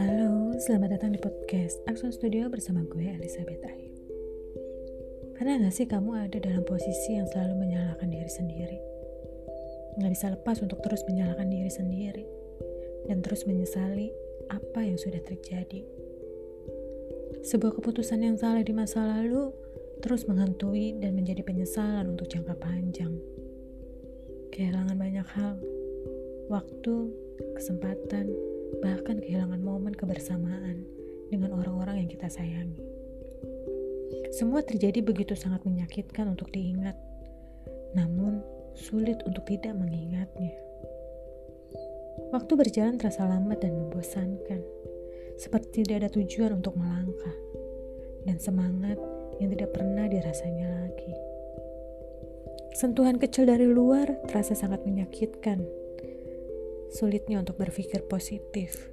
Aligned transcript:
Halo, 0.00 0.56
selamat 0.56 0.96
datang 0.96 1.12
di 1.12 1.20
podcast 1.20 1.84
Action 1.84 2.08
Studio 2.16 2.48
bersama 2.48 2.80
gue 2.88 3.04
Elizabeth 3.04 3.60
Ayu. 3.60 3.92
Pernah 5.36 5.60
gak 5.60 5.76
sih 5.76 5.84
kamu 5.84 6.16
ada 6.16 6.40
dalam 6.40 6.64
posisi 6.64 7.20
yang 7.20 7.28
selalu 7.28 7.68
menyalahkan 7.68 8.08
diri 8.08 8.32
sendiri? 8.32 8.80
Gak 10.00 10.08
bisa 10.16 10.32
lepas 10.32 10.64
untuk 10.64 10.80
terus 10.80 11.04
menyalahkan 11.04 11.44
diri 11.44 11.68
sendiri 11.68 12.24
dan 13.12 13.20
terus 13.20 13.44
menyesali 13.44 14.08
apa 14.48 14.80
yang 14.80 14.96
sudah 14.96 15.20
terjadi. 15.20 15.84
Sebuah 17.44 17.76
keputusan 17.76 18.24
yang 18.24 18.40
salah 18.40 18.64
di 18.64 18.72
masa 18.72 19.04
lalu 19.04 19.52
terus 20.00 20.24
menghantui 20.24 20.96
dan 21.04 21.12
menjadi 21.12 21.44
penyesalan 21.44 22.16
untuk 22.16 22.32
jangka 22.32 22.56
panjang. 22.56 23.05
Kehilangan 24.56 24.96
banyak 24.96 25.28
hal, 25.36 25.60
waktu, 26.48 27.12
kesempatan, 27.60 28.32
bahkan 28.80 29.20
kehilangan 29.20 29.60
momen 29.60 29.92
kebersamaan 29.92 30.80
dengan 31.28 31.52
orang-orang 31.52 32.00
yang 32.00 32.08
kita 32.08 32.32
sayangi. 32.32 32.80
Semua 34.32 34.64
terjadi 34.64 35.04
begitu 35.04 35.36
sangat 35.36 35.60
menyakitkan 35.68 36.32
untuk 36.32 36.48
diingat, 36.56 36.96
namun 37.92 38.40
sulit 38.72 39.20
untuk 39.28 39.44
tidak 39.44 39.76
mengingatnya. 39.76 40.56
Waktu 42.32 42.56
berjalan 42.56 42.96
terasa 42.96 43.28
lambat 43.28 43.60
dan 43.60 43.76
membosankan, 43.76 44.64
seperti 45.36 45.84
tidak 45.84 46.00
ada 46.00 46.10
tujuan 46.16 46.64
untuk 46.64 46.80
melangkah, 46.80 47.36
dan 48.24 48.40
semangat 48.40 48.96
yang 49.36 49.52
tidak 49.52 49.76
pernah 49.76 50.08
dirasanya 50.08 50.80
lagi. 50.80 51.35
Sentuhan 52.76 53.16
kecil 53.16 53.48
dari 53.48 53.64
luar 53.64 54.20
terasa 54.28 54.52
sangat 54.52 54.84
menyakitkan, 54.84 55.64
sulitnya 56.92 57.40
untuk 57.40 57.56
berpikir 57.56 58.04
positif, 58.04 58.92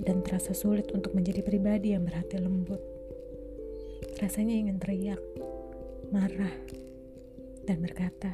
dan 0.00 0.24
terasa 0.24 0.56
sulit 0.56 0.88
untuk 0.96 1.12
menjadi 1.12 1.44
pribadi 1.44 1.92
yang 1.92 2.08
berhati 2.08 2.40
lembut. 2.40 2.80
Rasanya 4.16 4.56
ingin 4.56 4.80
teriak, 4.80 5.20
marah, 6.08 6.56
dan 7.68 7.84
berkata, 7.84 8.32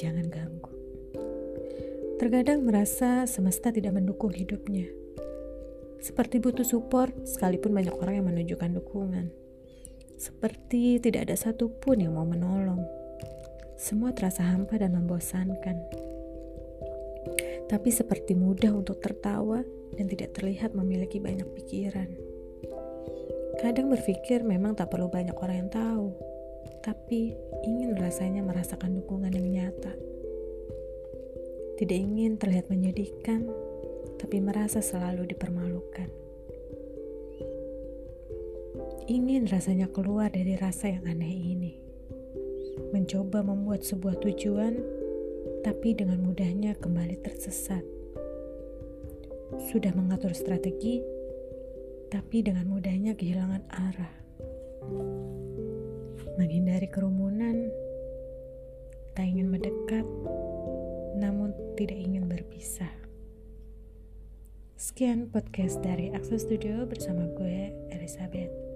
"Jangan 0.00 0.32
ganggu." 0.32 0.72
Terkadang 2.16 2.64
merasa 2.64 3.28
semesta 3.28 3.68
tidak 3.68 3.92
mendukung 4.00 4.32
hidupnya, 4.32 4.88
seperti 6.00 6.40
butuh 6.40 6.64
support, 6.64 7.12
sekalipun 7.28 7.76
banyak 7.76 7.92
orang 8.00 8.14
yang 8.16 8.28
menunjukkan 8.32 8.80
dukungan. 8.80 9.28
Seperti 10.16 11.04
tidak 11.04 11.28
ada 11.28 11.36
satupun 11.36 12.00
yang 12.00 12.16
mau 12.16 12.24
menolong. 12.24 13.01
Semua 13.82 14.14
terasa 14.14 14.46
hampa 14.46 14.78
dan 14.78 14.94
membosankan 14.94 16.02
tapi 17.72 17.88
seperti 17.88 18.36
mudah 18.36 18.68
untuk 18.76 19.00
tertawa 19.00 19.64
dan 19.96 20.04
tidak 20.04 20.36
terlihat 20.36 20.76
memiliki 20.76 21.16
banyak 21.16 21.48
pikiran. 21.56 22.04
Kadang 23.64 23.88
berpikir 23.88 24.44
memang 24.44 24.76
tak 24.76 24.92
perlu 24.92 25.08
banyak 25.08 25.32
orang 25.40 25.64
yang 25.64 25.72
tahu, 25.72 26.12
tapi 26.84 27.32
ingin 27.64 27.96
rasanya 27.96 28.44
merasakan 28.44 29.00
dukungan 29.00 29.32
yang 29.32 29.48
nyata. 29.48 29.96
Tidak 31.80 31.96
ingin 31.96 32.36
terlihat 32.36 32.68
menyedihkan, 32.68 33.48
tapi 34.20 34.44
merasa 34.44 34.84
selalu 34.84 35.32
dipermalukan. 35.32 36.12
Ingin 39.08 39.48
rasanya 39.48 39.88
keluar 39.88 40.28
dari 40.28 40.60
rasa 40.60 40.92
yang 40.92 41.08
aneh 41.08 41.32
ini. 41.32 41.91
Mencoba 42.92 43.40
membuat 43.40 43.88
sebuah 43.88 44.20
tujuan 44.20 44.76
tapi 45.64 45.96
dengan 45.96 46.20
mudahnya 46.20 46.76
kembali 46.76 47.24
tersesat. 47.24 47.80
Sudah 49.72 49.96
mengatur 49.96 50.36
strategi, 50.36 51.00
tapi 52.12 52.44
dengan 52.44 52.68
mudahnya 52.68 53.16
kehilangan 53.16 53.62
arah. 53.72 54.14
Menghindari 56.36 56.88
kerumunan, 56.92 57.72
tak 59.16 59.24
ingin 59.24 59.48
mendekat, 59.48 60.04
namun 61.16 61.56
tidak 61.80 61.96
ingin 61.96 62.28
berpisah. 62.28 62.92
Sekian 64.76 65.30
podcast 65.30 65.78
dari 65.80 66.10
Access 66.10 66.44
Studio 66.44 66.84
bersama 66.84 67.24
gue, 67.38 67.70
Elizabeth. 67.94 68.71